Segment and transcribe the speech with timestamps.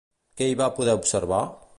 [0.39, 1.43] Què hi va poder observar?